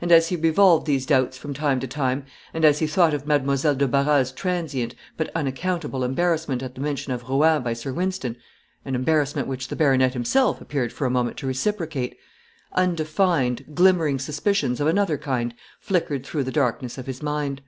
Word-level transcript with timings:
And 0.00 0.10
as 0.10 0.28
he 0.28 0.36
revolved 0.36 0.86
these 0.86 1.04
doubts 1.04 1.36
from 1.36 1.52
time 1.52 1.78
to 1.80 1.86
time, 1.86 2.24
and 2.54 2.64
as 2.64 2.78
he 2.78 2.86
thought 2.86 3.12
of 3.12 3.26
Mademoiselle 3.26 3.74
de 3.74 3.86
Barras's 3.86 4.32
transient, 4.32 4.94
but 5.18 5.30
unaccountable 5.36 6.04
embarrassment 6.04 6.62
at 6.62 6.74
the 6.74 6.80
mention 6.80 7.12
of 7.12 7.24
Rouen 7.28 7.62
by 7.62 7.74
Sir 7.74 7.92
Wynston 7.92 8.36
an 8.86 8.94
embarrassment 8.94 9.46
which 9.46 9.68
the 9.68 9.76
baronet 9.76 10.14
himself 10.14 10.62
appeared 10.62 10.90
for 10.90 11.04
a 11.06 11.10
moment 11.10 11.36
to 11.36 11.46
reciprocate 11.46 12.16
undefined, 12.72 13.74
glimmering 13.74 14.18
suspicions 14.18 14.80
of 14.80 14.86
another 14.86 15.18
kind 15.18 15.52
flickered 15.78 16.24
through 16.24 16.44
the 16.44 16.50
darkness 16.50 16.96
of 16.96 17.04
his 17.06 17.22
mind. 17.22 17.60